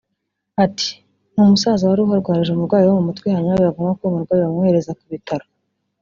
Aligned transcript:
Ati 0.65 0.89
“Ni 1.31 1.37
umusaza 1.45 1.83
wari 1.89 2.01
uharwarije 2.03 2.49
umurwayi 2.53 2.83
wo 2.85 2.95
mu 2.97 3.03
mutwe 3.07 3.27
hanyuma 3.33 3.57
biba 3.59 3.71
ngombwa 3.73 3.93
ko 3.97 4.01
uwo 4.03 4.11
murwayi 4.15 4.41
bamwohereza 4.43 4.97
ku 4.97 5.03
bitaro 5.13 5.45